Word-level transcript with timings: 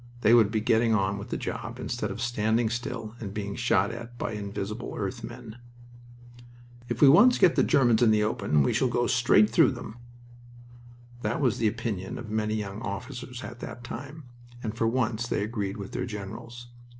They 0.21 0.33
would 0.33 0.49
be 0.49 0.61
getting 0.61 0.95
on 0.95 1.19
with 1.19 1.29
the 1.29 1.37
job 1.37 1.79
instead 1.79 2.09
of 2.09 2.19
standing 2.21 2.71
still 2.71 3.13
and 3.19 3.35
being 3.35 3.55
shot 3.55 3.91
at 3.91 4.17
by 4.17 4.31
invisible 4.31 4.95
earth 4.97 5.23
men. 5.23 5.57
"If 6.89 7.01
we 7.03 7.07
once 7.07 7.37
get 7.37 7.55
the 7.55 7.61
Germans 7.61 8.01
in 8.01 8.09
the 8.09 8.23
open 8.23 8.63
we 8.63 8.73
shall 8.73 8.87
go 8.87 9.05
straight 9.05 9.51
through 9.51 9.73
them." 9.73 9.97
That 11.21 11.39
was 11.39 11.59
the 11.59 11.67
opinion 11.67 12.17
of 12.17 12.31
many 12.31 12.55
young 12.55 12.81
officers 12.81 13.43
at 13.43 13.59
that 13.59 13.83
time, 13.83 14.23
and 14.63 14.75
for 14.75 14.87
once 14.87 15.27
they 15.27 15.43
agreed 15.43 15.77
with 15.77 15.91
their 15.91 16.07
generals. 16.07 16.69